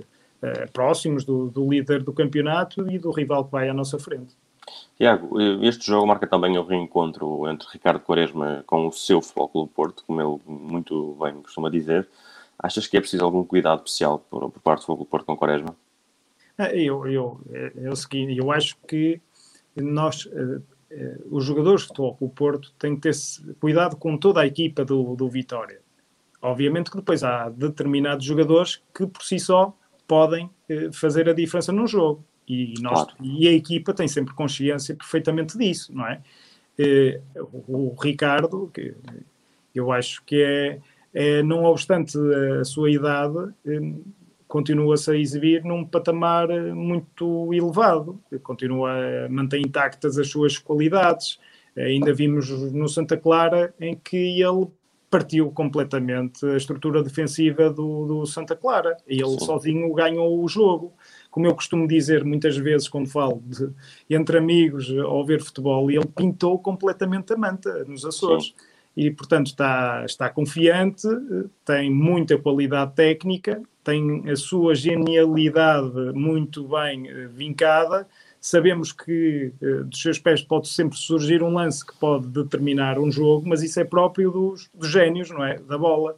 [0.72, 4.36] próximos do, do líder do campeonato e do rival que vai à nossa frente.
[4.98, 9.72] Tiago, este jogo marca também o reencontro entre Ricardo Quaresma com o seu Futebol Clube
[9.74, 12.08] Porto, como ele muito bem costuma dizer.
[12.58, 15.38] Achas que é preciso algum cuidado especial por, por parte do Futebol Clube Porto com
[15.38, 15.76] Quaresma?
[16.58, 17.94] Ah, eu, eu, é, é o
[18.30, 19.20] eu acho que
[19.76, 23.16] nós, eh, eh, os jogadores de Futebol Clube Porto, têm que ter
[23.60, 25.82] cuidado com toda a equipa do, do Vitória.
[26.42, 29.76] Obviamente que depois há determinados jogadores que por si só
[30.08, 32.24] podem eh, fazer a diferença num jogo.
[32.52, 33.14] E, nós, claro.
[33.22, 36.20] e a equipa tem sempre consciência perfeitamente disso, não é?
[36.78, 37.22] Eh,
[37.66, 38.94] o, Ricardo, que
[39.74, 40.80] eu acho que é,
[41.14, 42.18] é, não obstante
[42.60, 43.94] a sua idade, eh,
[44.50, 48.92] continua-se a exibir num patamar muito elevado, continua
[49.26, 51.40] a manter intactas as suas qualidades.
[51.78, 54.68] Ainda vimos no Santa Clara em que ele
[55.10, 58.98] partiu completamente a estrutura defensiva do, do Santa Clara.
[59.08, 59.46] E ele Sim.
[59.46, 60.92] sozinho ganhou o jogo
[61.32, 63.70] como eu costumo dizer muitas vezes quando falo de,
[64.10, 68.46] entre amigos ao ver futebol, ele pintou completamente a manta nos Açores.
[68.46, 68.54] Sim.
[68.96, 71.08] E, portanto, está, está confiante,
[71.64, 78.08] tem muita qualidade técnica tem a sua genialidade muito bem uh, vincada.
[78.40, 83.12] Sabemos que uh, dos seus pés pode sempre surgir um lance que pode determinar um
[83.12, 85.58] jogo, mas isso é próprio dos, dos génios, não é?
[85.60, 86.16] Da bola.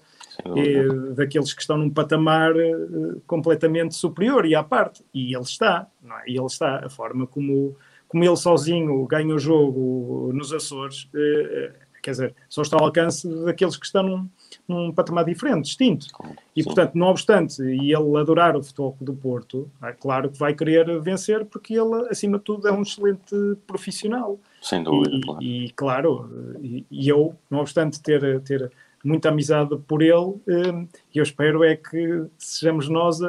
[1.15, 5.03] Daqueles que estão num patamar uh, completamente superior e à parte.
[5.13, 6.23] E ele está, não é?
[6.27, 6.85] E ele está.
[6.85, 7.75] A forma como,
[8.07, 13.27] como ele sozinho ganha o jogo nos Açores, uh, quer dizer, só está ao alcance
[13.45, 14.29] daqueles que estão num,
[14.67, 16.07] num patamar diferente, distinto.
[16.53, 16.65] E, Sim.
[16.65, 20.99] portanto, não obstante, e ele adorar o futebol do Porto, é claro que vai querer
[20.99, 23.33] vencer, porque ele, acima de tudo, é um excelente
[23.65, 24.37] profissional.
[24.61, 25.43] Sem dúvida, e, claro.
[25.43, 28.69] E, claro, e, e eu, não obstante ter, ter
[29.03, 30.15] muita amizade por ele
[30.47, 33.19] hum, e eu espero é que sejamos nós,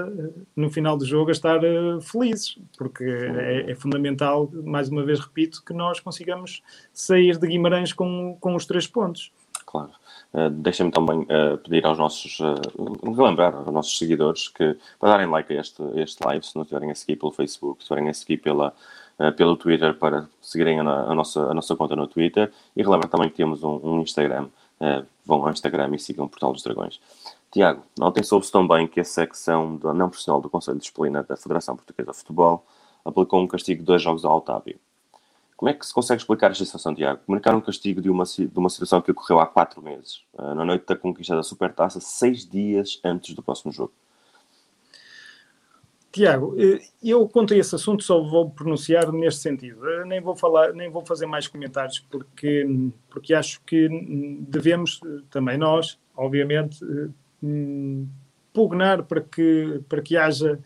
[0.55, 5.21] no final do jogo, a estar eh, felizes, porque é, é, fundamental, mais uma vez
[5.21, 9.33] repito, que nós consigamos sair de Guimarães com, com os três pontos.
[9.67, 9.91] Claro.
[10.33, 15.27] Uh, Deixa-me também uh, pedir aos nossos, uh, relembrar aos nossos seguidores que para darem
[15.27, 18.15] like a este, este live, se não estiverem a seguir pelo Facebook, se estiverem a
[18.15, 18.73] seguir pela,
[19.37, 23.29] pelo Twitter, para seguirem a, a, nossa, a nossa conta no Twitter e relembrar também
[23.29, 24.49] que temos um, um Instagram
[25.25, 27.01] vão ao Instagram e sigam o Portal dos Dragões.
[27.51, 31.37] Tiago, ontem soube-se também que a secção da não profissional do Conselho de Disciplina da
[31.37, 32.67] Federação Portuguesa de Futebol
[33.05, 34.79] aplicou um castigo de dois jogos ao Otávio.
[35.57, 37.21] Como é que se consegue explicar esta situação, Tiago?
[37.25, 40.65] Comunicar um castigo de uma, de uma situação que ocorreu há quatro meses, uh, na
[40.65, 43.93] noite da conquista da Supertaça, seis dias antes do próximo jogo.
[46.15, 49.85] Tiago, eh, eu quanto esse assunto só vou pronunciar neste sentido.
[49.85, 52.65] Eu nem vou falar, nem vou fazer mais comentários porque
[53.11, 53.89] porque acho que
[54.49, 57.09] devemos eh, também nós, obviamente, eh,
[57.43, 58.09] hum,
[58.53, 60.61] pugnar para que para que haja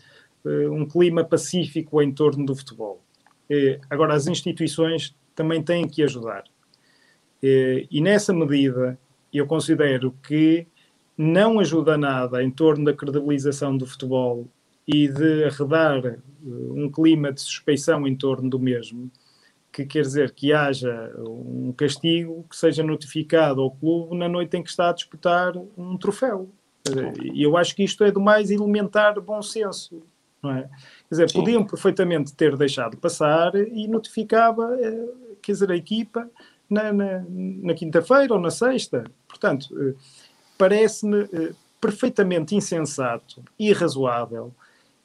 [0.44, 3.02] um clima pacífico em torno do futebol.
[3.90, 6.44] Agora as instituições também têm que ajudar.
[7.42, 8.98] E nessa medida
[9.32, 10.66] eu considero que
[11.18, 14.48] não ajuda nada em torno da credibilização do futebol
[14.88, 19.10] e de arredar eh, um clima de suspeição em torno do mesmo,
[19.70, 24.62] que quer dizer que haja um castigo que seja notificado ao clube na noite em
[24.62, 26.48] que está a disputar um troféu.
[27.22, 30.02] E eu acho que isto é do mais elementar bom senso.
[30.42, 30.62] Não é?
[30.62, 30.70] Quer
[31.10, 31.40] dizer, Sim.
[31.40, 35.08] podiam perfeitamente ter deixado passar e notificava, eh,
[35.42, 36.30] quer dizer, a equipa
[36.70, 39.04] na, na, na quinta-feira ou na sexta.
[39.28, 39.94] Portanto, eh,
[40.56, 41.28] parece-me
[41.78, 44.54] perfeitamente insensato, irrazoável,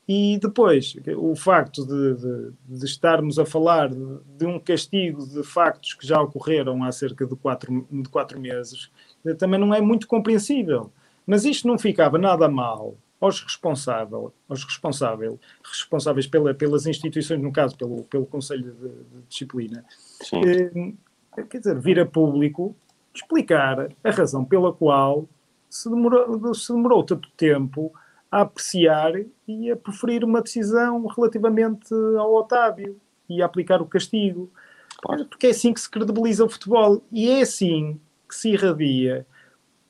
[0.07, 5.93] e depois, o facto de, de, de, estarmos a falar de, um castigo de factos
[5.93, 8.91] que já ocorreram há cerca de quatro, de quatro meses
[9.37, 10.91] também não é muito compreensível.
[11.25, 17.53] Mas isto não ficava nada mal aos responsáveis, aos responsáveis, responsáveis pela, pelas instituições, no
[17.53, 19.85] caso pelo, pelo Conselho de, de Disciplina,
[20.33, 22.75] eh, quer dizer, vir a público
[23.13, 25.25] explicar a razão pela qual
[25.69, 27.93] se demorou, se demorou tanto tempo
[28.33, 29.13] a apreciar
[29.47, 34.51] e a preferir uma decisão relativamente ao Otávio e a aplicar o castigo.
[34.97, 35.25] Claro.
[35.25, 39.27] Porque é assim que se credibiliza o futebol e é assim que se irradia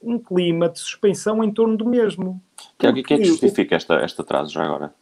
[0.01, 2.43] um clima de suspensão em torno do mesmo.
[2.77, 4.93] Que, o que é que justifica esta, este atraso já agora?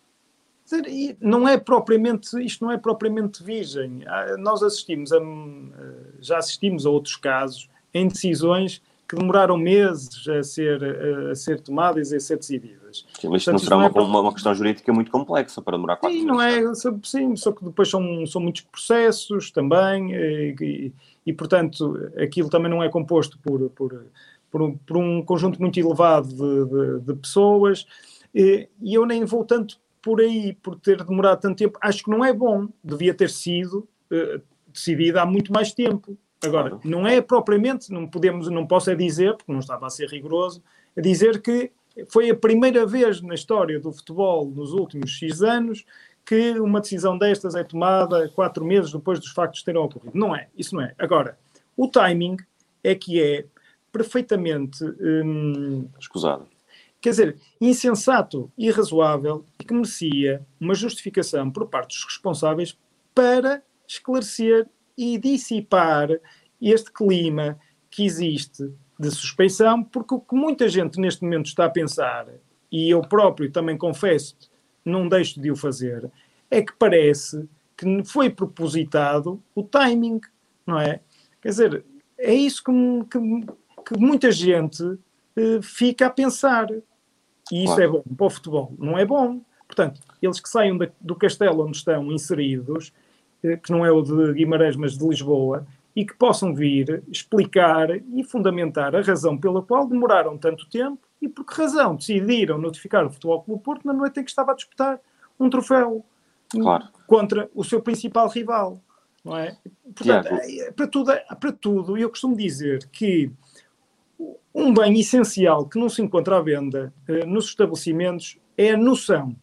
[1.20, 4.04] Não é propriamente, isto não é propriamente virgem.
[4.06, 5.20] Ah, nós assistimos a,
[6.20, 10.82] já assistimos a outros casos em decisões que demoraram meses a ser,
[11.30, 13.06] a, ser tomadas e a ser decididas.
[13.20, 15.98] Sim, mas isto não será não é uma, uma, questão jurídica muito complexa para demorar
[15.98, 16.84] quatro sim, meses.
[16.86, 20.94] Não é, sim, só que depois são, são muitos processos também e, e,
[21.26, 24.06] e, portanto, aquilo também não é composto por, por,
[24.50, 27.86] por, um, por um conjunto muito elevado de, de, de pessoas
[28.34, 31.78] e, e eu nem vou tanto por aí, por ter demorado tanto tempo.
[31.82, 36.18] Acho que não é bom, devia ter sido uh, decidida há muito mais tempo.
[36.44, 36.82] Agora, claro.
[36.84, 40.64] não é propriamente, não podemos, não posso é dizer, porque não estava a ser rigoroso,
[40.96, 41.72] é dizer que
[42.10, 45.86] foi a primeira vez na história do futebol nos últimos X anos
[46.26, 50.18] que uma decisão destas é tomada quatro meses depois dos factos terem ocorrido.
[50.18, 50.94] Não é, isso não é.
[50.98, 51.38] Agora,
[51.76, 52.38] o timing
[52.84, 53.46] é que é
[53.92, 54.84] perfeitamente.
[54.84, 56.48] Hum, Escusado.
[57.02, 62.78] Quer dizer, insensato, irrazoável e que merecia uma justificação por parte dos responsáveis
[63.14, 64.68] para esclarecer
[65.02, 66.10] e dissipar
[66.62, 67.58] este clima
[67.90, 72.28] que existe de suspeição, porque o que muita gente neste momento está a pensar,
[72.72, 74.38] e eu próprio também confesso,
[74.86, 76.10] não deixo de o fazer,
[76.52, 80.22] é que parece que foi propositado o timing,
[80.68, 81.00] não é?
[81.42, 81.86] Quer dizer,
[82.16, 82.72] é isso que,
[83.10, 83.20] que,
[83.88, 86.70] que muita gente uh, fica a pensar.
[87.52, 87.84] E isso claro.
[87.84, 88.76] é bom para o futebol.
[88.78, 89.42] Não é bom.
[89.66, 93.11] Portanto, eles que saiam da, do castelo onde estão inseridos eh,
[93.42, 98.24] que não é o de Guimarães, mas de Lisboa, e que possam vir explicar e
[98.24, 103.10] fundamentar a razão pela qual demoraram tanto tempo e por que razão decidiram notificar o
[103.10, 105.00] Futebol Clube Porto na noite em que estava a disputar
[105.40, 106.06] um troféu
[106.50, 106.88] claro.
[107.08, 108.82] contra o seu principal rival,
[109.24, 109.58] não é?
[109.96, 113.32] Portanto, é, para tudo, é, para tudo, eu costumo dizer que
[114.54, 119.36] um bem essencial que não se encontra à venda uh, nos estabelecimentos é a noção.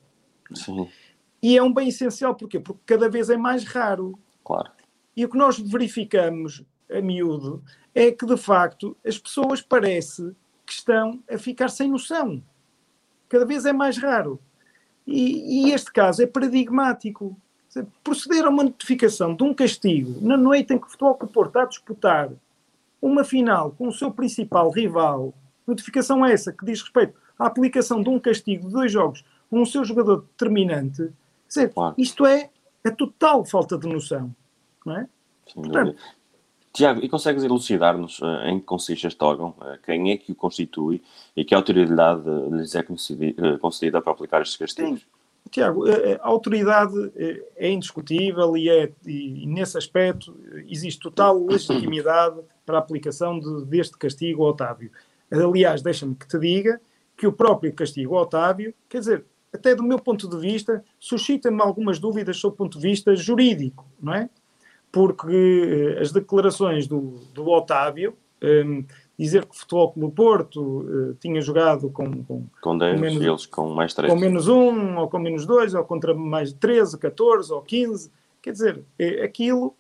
[0.54, 0.88] Sim.
[1.42, 2.58] E é um bem essencial porquê?
[2.58, 4.18] porque cada vez é mais raro.
[4.44, 4.70] Claro.
[5.16, 7.62] E o que nós verificamos a miúdo
[7.94, 12.42] é que, de facto, as pessoas parece que estão a ficar sem noção.
[13.28, 14.40] Cada vez é mais raro.
[15.06, 17.36] E, e este caso é paradigmático.
[18.02, 21.48] Proceder a uma notificação de um castigo na noite em que o Futebol Clube Porto
[21.48, 22.30] está a disputar
[23.00, 25.32] uma final com o seu principal rival,
[25.66, 29.66] notificação essa que diz respeito à aplicação de um castigo de dois jogos com o
[29.66, 31.10] seu jogador determinante,
[31.48, 31.94] dizer, claro.
[31.98, 32.50] isto é
[32.84, 34.34] a total falta de noção.
[34.84, 35.08] Não é?
[35.54, 35.96] Portanto,
[36.72, 40.34] Tiago, e consegues elucidar-nos uh, em que consiste este órgão, uh, quem é que o
[40.34, 41.02] constitui
[41.36, 42.84] e que autoridade lhes é
[43.58, 45.00] concedida para aplicar estes castigos?
[45.00, 45.06] Sim.
[45.50, 45.84] Tiago,
[46.20, 46.92] a autoridade
[47.56, 50.36] é indiscutível e, é, e nesse aspecto
[50.68, 54.90] existe total legitimidade para a aplicação de, deste castigo ao Otávio.
[55.30, 56.78] Aliás, deixa-me que te diga
[57.16, 61.60] que o próprio castigo ao Otávio, quer dizer, até do meu ponto de vista, suscita-me
[61.62, 64.28] algumas dúvidas sobre o ponto de vista jurídico, não é?
[64.90, 68.84] Porque eh, as declarações do, do Otávio, ehm,
[69.18, 73.22] dizer que o Futebol Clube Porto uh, tinha jogado com, com, com 10, com menos,
[73.22, 74.12] eles com mais 3.
[74.12, 78.52] Com menos 1, ou com menos 2, ou contra mais 13, 14 ou 15, quer
[78.52, 79.74] dizer, é, aquilo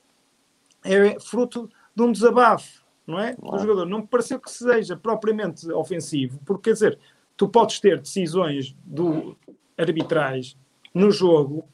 [0.84, 3.34] é fruto de um desabafo, não é?
[3.34, 3.56] Claro.
[3.56, 3.86] Do jogador.
[3.86, 6.98] Não me pareceu que seja propriamente ofensivo, porque quer dizer,
[7.38, 9.36] tu podes ter decisões do
[9.78, 10.56] arbitrais
[10.92, 11.64] no jogo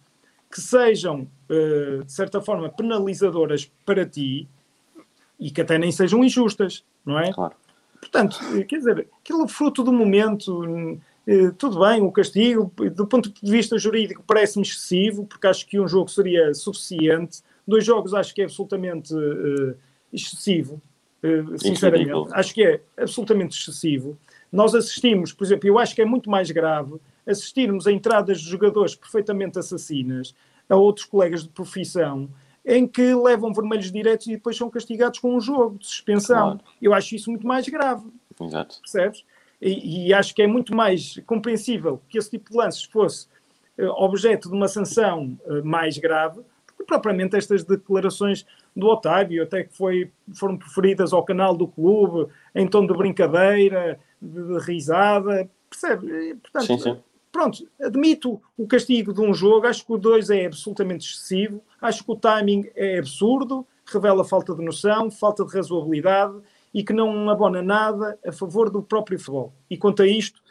[0.53, 4.47] que sejam, uh, de certa forma, penalizadoras para ti
[5.41, 7.33] e que até nem sejam injustas, não é?
[7.33, 7.55] Claro.
[7.99, 13.51] Portanto, quer dizer, aquilo fruto do momento, uh, tudo bem, o castigo, do ponto de
[13.51, 17.43] vista jurídico, parece-me excessivo, porque acho que um jogo seria suficiente.
[17.67, 19.15] Dois jogos acho que é absolutamente
[20.13, 20.83] excessivo,
[21.57, 22.29] sinceramente.
[22.33, 24.19] Acho que é absolutamente excessivo.
[24.55, 26.95] Nós assistimos, por exemplo, eu acho que é muito mais grave
[27.27, 30.33] assistirmos a entradas de jogadores perfeitamente assassinas
[30.69, 32.31] a outros colegas de profissão
[32.65, 36.59] em que levam vermelhos diretos e depois são castigados com um jogo de suspensão.
[36.59, 36.61] Claro.
[36.81, 38.07] Eu acho isso muito mais grave.
[38.41, 38.81] Exato.
[38.81, 39.25] Percebes?
[39.61, 43.27] E, e, acho que é muito mais compreensível que esse tipo de lances fosse
[43.77, 49.43] uh, objeto de uma sanção uh, mais grave do que propriamente estas declarações do Otávio,
[49.43, 54.14] até que foi, foram preferidas ao canal do clube em tom de brincadeira, de, de
[54.61, 56.35] risada, percebe?
[56.37, 56.99] Portanto, sim, sim.
[57.31, 62.05] pronto, admito o castigo de um jogo, acho que o 2 é absolutamente excessivo, acho
[62.05, 66.35] que o timing é absurdo, revela falta de noção, falta de razoabilidade
[66.73, 69.53] e que não abona nada a favor do próprio futebol.
[69.71, 70.43] E quanto a isto,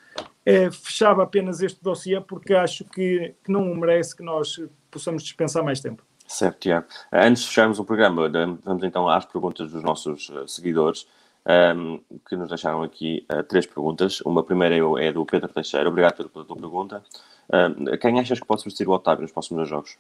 [0.45, 4.59] é, fechava apenas este dossiê porque acho que, que não merece que nós
[4.91, 6.03] possamos dispensar mais tempo.
[6.27, 6.87] Certo, Tiago.
[7.11, 8.29] Antes de fecharmos o programa,
[8.63, 11.05] vamos então às perguntas dos nossos eh, seguidores
[11.45, 14.21] um, que nos deixaram aqui uh, três perguntas.
[14.21, 15.89] Uma primeira é, do Pedro Teixeira.
[15.89, 17.03] Obrigado pela tua pergunta.
[17.49, 19.97] Uh, quem achas que pode substituir o Otávio nos próximos jogos?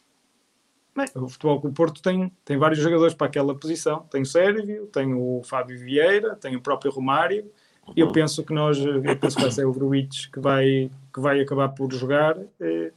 [0.95, 4.05] Bem, o Futebol Clube Porto tem, tem vários jogadores para aquela posição.
[4.11, 7.51] Tem o Sérvio, tem o Fábio Vieira, tem o próprio Romário.
[7.87, 7.93] Uhum.
[7.97, 11.41] Eu penso que nós, eu penso que vai ser o Gruitch que vai, que vai
[11.41, 12.37] acabar por jogar.
[12.59, 12.91] Eh,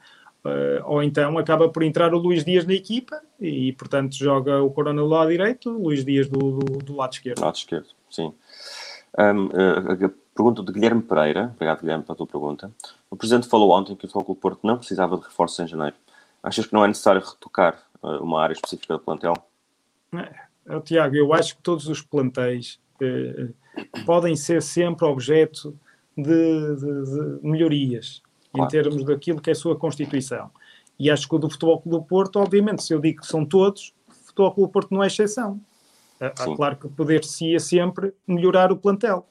[0.46, 4.70] Uh, ou então acaba por entrar o Luís Dias na equipa e, portanto, joga o
[4.70, 7.40] Corona do lado direito, o Luís Dias do, do, do lado esquerdo.
[7.40, 8.34] Lado esquerdo, sim.
[9.18, 12.70] Um, uh, pergunta de Guilherme Pereira, obrigado Guilherme pela tua pergunta.
[13.10, 15.96] O Presidente falou ontem que o Futebol Porto não precisava de reforços em janeiro.
[16.42, 19.34] Achas que não é necessário retocar uh, uma área específica do plantel?
[20.12, 23.48] É, Tiago, eu acho que todos os plantéis eh,
[24.04, 25.78] podem ser sempre objeto
[26.16, 28.66] de, de, de melhorias claro.
[28.66, 30.50] em termos daquilo que é a sua Constituição.
[30.98, 33.44] E acho que o do Futebol Clube do Porto, obviamente, se eu digo que são
[33.44, 35.60] todos, o Futebol Clube do Porto não é exceção.
[36.20, 39.26] Há claro que poder-se-ia sempre melhorar o plantel.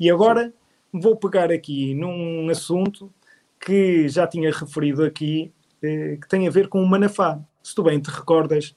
[0.00, 1.00] E agora Sim.
[1.00, 3.12] vou pegar aqui num assunto
[3.60, 5.52] que já tinha referido aqui,
[5.82, 7.40] eh, que tem a ver com o Manafá.
[7.62, 8.76] Se tu bem te recordas,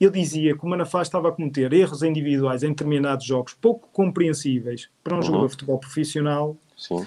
[0.00, 4.90] eu dizia que o Manafá estava a cometer erros individuais em determinados jogos pouco compreensíveis
[5.02, 5.22] para um uhum.
[5.22, 6.56] jogo de futebol profissional.
[6.76, 7.06] Sim.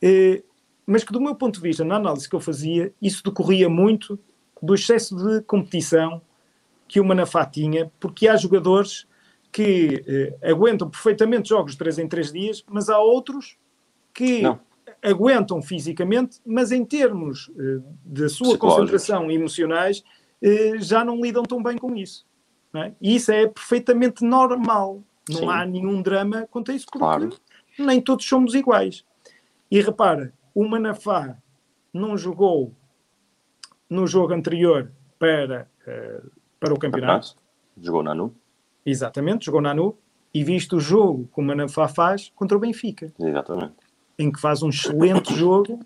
[0.00, 0.42] Eh,
[0.86, 4.18] mas que do meu ponto de vista, na análise que eu fazia, isso decorria muito
[4.62, 6.20] do excesso de competição
[6.86, 9.06] que o Manafá tinha, porque há jogadores
[9.54, 13.56] que eh, aguentam perfeitamente jogos de 3 em 3 dias, mas há outros
[14.12, 14.58] que Não.
[15.00, 20.02] aguentam fisicamente, mas em termos eh, da sua concentração emocionais,
[20.42, 22.26] eh, já não lidam tão bem com isso.
[22.74, 22.92] É?
[23.00, 25.04] E isso é perfeitamente normal.
[25.30, 25.48] Não Sim.
[25.48, 27.30] há nenhum drama quanto a isso, porque claro.
[27.78, 29.04] nem todos somos iguais.
[29.70, 31.38] E repara, o Manafá
[31.92, 32.74] não jogou
[33.88, 37.36] no jogo anterior para, uh, para o campeonato.
[37.80, 38.34] Jogou na NU.
[38.84, 39.96] Exatamente, jogou na NU.
[40.32, 43.12] E visto o jogo que o Manafá faz contra o Benfica.
[43.20, 43.74] Exatamente.
[44.18, 45.80] Em que faz um excelente jogo,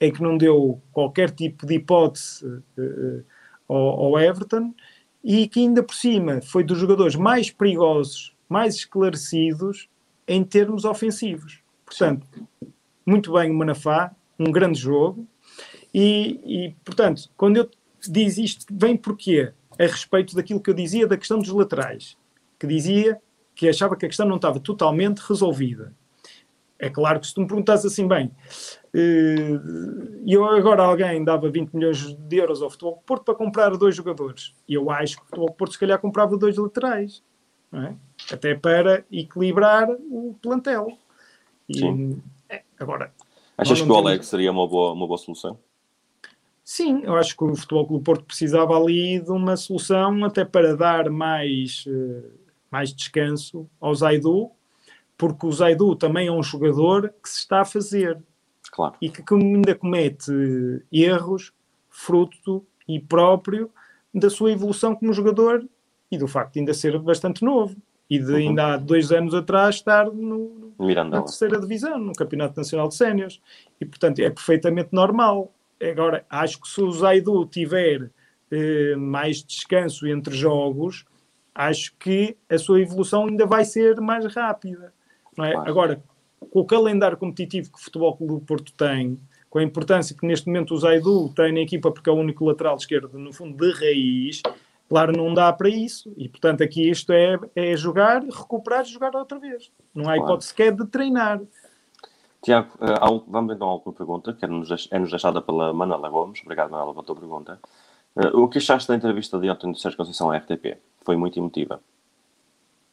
[0.00, 3.24] em que não deu qualquer tipo de hipótese uh, uh,
[3.68, 4.74] ao, ao Everton
[5.22, 9.88] e que ainda por cima foi dos jogadores mais perigosos, mais esclarecidos
[10.26, 11.60] em termos ofensivos.
[11.86, 12.26] Portanto,
[13.06, 15.26] muito bem o Manafá, um grande jogo.
[15.94, 17.70] E, e, portanto, quando eu
[18.08, 19.52] diz isto, vem porquê?
[19.78, 22.16] A respeito daquilo que eu dizia da questão dos laterais,
[22.62, 23.20] que dizia
[23.56, 25.92] que achava que a questão não estava totalmente resolvida.
[26.78, 28.30] É claro que se tu me perguntas assim, bem,
[28.94, 29.60] eh,
[30.24, 33.96] e eu agora alguém dava 20 milhões de euros ao Futebol Porto para comprar dois
[33.96, 34.54] jogadores.
[34.68, 37.20] E eu acho que o Futebol Porto se calhar comprava dois laterais.
[37.72, 37.94] É?
[38.32, 40.86] Até para equilibrar o plantel.
[41.68, 42.22] E, Sim.
[42.48, 43.12] É, agora,
[43.56, 45.58] Achas que o Alex seria uma boa, uma boa solução?
[46.64, 50.76] Sim, eu acho que o Futebol Clube Porto precisava ali de uma solução até para
[50.76, 52.30] dar mais, eh,
[52.72, 54.50] mais descanso ao Zaidu,
[55.16, 58.18] porque o Zaidu também é um jogador que se está a fazer.
[58.72, 58.94] Claro.
[59.00, 60.32] E que ainda comete
[60.90, 61.52] erros
[61.90, 63.70] fruto e próprio
[64.14, 65.68] da sua evolução como jogador
[66.10, 67.76] e do facto de ainda ser bastante novo
[68.08, 68.36] e de uhum.
[68.36, 73.40] ainda há dois anos atrás estar no, na terceira divisão, no Campeonato Nacional de Séniores.
[73.80, 75.52] E, portanto, é perfeitamente normal.
[75.80, 78.10] Agora, acho que se o Zaidu tiver
[78.50, 81.06] eh, mais descanso entre jogos,
[81.54, 84.92] acho que a sua evolução ainda vai ser mais rápida.
[85.38, 85.52] É?
[85.52, 85.70] Claro.
[85.70, 86.02] Agora,
[86.50, 90.26] com o calendário competitivo que o Futebol Clube do Porto tem, com a importância que
[90.26, 93.56] neste momento o Zaidu tem na equipa, porque é o único lateral esquerdo, no fundo,
[93.56, 94.42] de raiz,
[94.88, 96.12] claro, não dá para isso.
[96.16, 99.70] E, portanto, aqui isto é, é jogar, recuperar e jogar outra vez.
[99.94, 101.40] Não há hipótese sequer de treinar.
[102.42, 106.40] Tiago, uh, vamos então a última pergunta, que é-nos é deixada pela Manela Gomes.
[106.42, 107.60] Obrigado, Manela, pela tua pergunta.
[108.14, 110.78] Uh, o que achaste da entrevista de ontem do Sérgio Conceição à RTP?
[111.04, 111.80] Foi muito emotiva.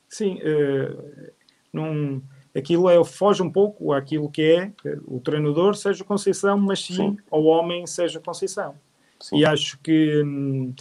[0.07, 1.31] Sim, uh,
[1.71, 2.21] num
[2.55, 4.71] aquilo é, foge um pouco àquilo que é
[5.05, 7.17] o treinador seja Conceição, mas sim, sim.
[7.29, 8.75] ao homem seja Conceição.
[9.19, 9.37] Sim.
[9.37, 10.73] E acho que hum,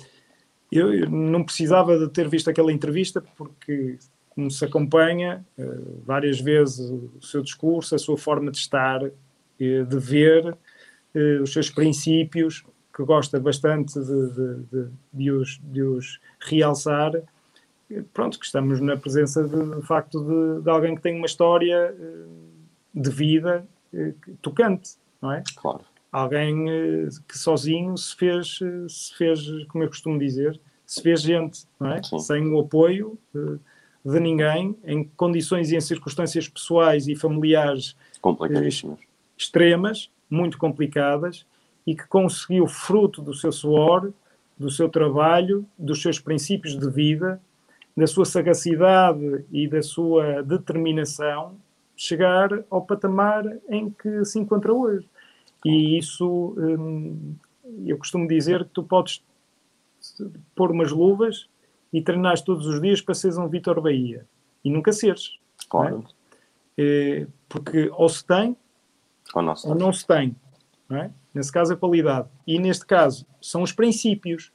[0.70, 6.88] eu não precisava de ter visto aquela entrevista porque como se acompanha uh, várias vezes
[6.90, 9.10] o seu discurso, a sua forma de estar, uh,
[9.58, 12.64] de ver, uh, os seus princípios,
[12.98, 17.12] que gosta bastante de, de, de, de os, de os realçar
[18.12, 21.94] pronto, que estamos na presença de, de facto de, de, alguém que tem uma história
[21.96, 22.24] eh,
[22.92, 25.44] de vida eh, tocante, não é?
[25.54, 25.84] Claro.
[26.10, 31.66] Alguém eh, que sozinho se fez, se fez, como eu costumo dizer, se fez gente,
[31.78, 32.02] não é?
[32.02, 32.18] Sim.
[32.18, 33.16] Sem o apoio
[34.04, 37.94] de ninguém, em condições e em circunstâncias pessoais e familiares
[39.38, 41.46] extremas, muito complicadas,
[41.88, 44.12] e que conseguiu, fruto do seu suor,
[44.58, 47.40] do seu trabalho, dos seus princípios de vida,
[47.96, 51.56] da sua sagacidade e da sua determinação,
[51.96, 55.08] chegar ao patamar em que se encontra hoje.
[55.64, 57.34] E isso, hum,
[57.86, 59.24] eu costumo dizer que tu podes
[60.54, 61.48] pôr umas luvas
[61.90, 64.26] e treinar todos os dias para seres um Vitor Bahia.
[64.62, 65.38] E nunca seres.
[65.70, 66.04] Claro.
[66.76, 67.26] É?
[67.48, 68.54] porque ou se tem
[69.34, 70.36] ou não se, ou não se tem.
[70.90, 71.10] É?
[71.34, 72.28] Nesse caso, a qualidade.
[72.46, 74.50] E neste caso, são os princípios.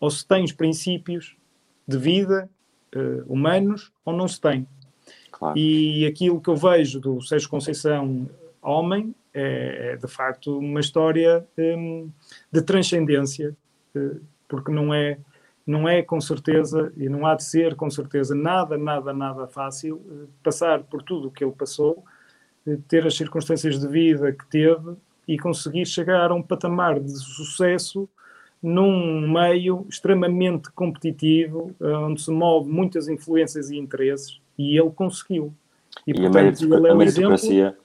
[0.00, 1.36] Ou se tem os princípios
[1.86, 2.48] de vida
[2.94, 4.66] uh, humanos ou não se tem.
[5.30, 5.58] Claro.
[5.58, 8.28] E aquilo que eu vejo do Sérgio Conceição
[8.62, 12.10] homem é, é de facto uma história um,
[12.50, 13.56] de transcendência,
[13.96, 15.18] uh, porque não é,
[15.66, 19.96] não é com certeza, e não há de ser com certeza, nada, nada, nada fácil
[19.96, 22.04] uh, passar por tudo o que ele passou,
[22.88, 24.96] ter as circunstâncias de vida que teve
[25.26, 28.08] e conseguir chegar a um patamar de sucesso
[28.62, 35.52] num meio extremamente competitivo, eh, onde se move muitas influências e interesses, e ele conseguiu.
[36.06, 37.76] E, e portanto, ele é a meritocracia exemplo...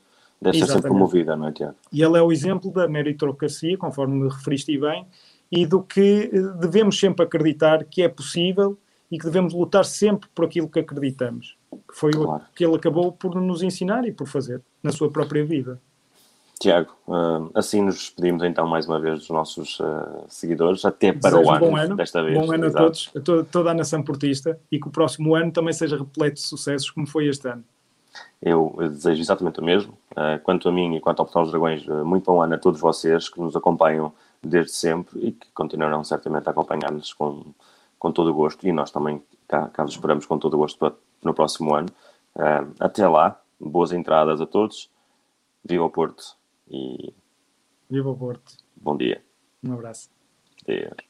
[0.42, 1.76] deve ser sempre promovida, não é, Tiago?
[1.92, 5.06] E ele é o exemplo da meritocracia, conforme me referiste bem,
[5.52, 8.78] e do que eh, devemos sempre acreditar que é possível
[9.12, 11.58] e que devemos lutar sempre por aquilo que acreditamos.
[11.72, 12.44] Que foi claro.
[12.44, 15.82] o que ele acabou por nos ensinar e por fazer na sua própria vida.
[16.60, 21.38] Tiago, uh, assim nos despedimos então mais uma vez dos nossos uh, seguidores, até para
[21.38, 22.38] Desejo o ano, ano, desta vez.
[22.38, 22.84] Bom ano Exato.
[22.84, 25.98] a todos, a toda, toda, a nação portista e que o próximo ano também seja
[25.98, 27.64] repleto de sucessos como foi este ano.
[28.42, 29.94] Eu, desejo exatamente o mesmo.
[30.12, 32.82] Uh, quanto a mim e quanto ao Portal dos Dragões, muito bom ano a todos
[32.82, 34.12] vocês que nos acompanham
[34.44, 37.54] desde sempre e que continuarão certamente a acompanhar-nos com,
[37.98, 40.94] com todo o gosto e nós também cá, cá esperamos com todo o gosto para,
[41.24, 41.88] no próximo ano.
[42.82, 44.90] até lá, boas entradas a todos.
[45.64, 46.39] Viva o Porto!
[46.70, 47.14] E
[47.90, 48.58] Viva o Porto.
[48.76, 49.24] bom dia.
[49.64, 50.10] Um abraço.
[50.66, 51.09] Deus.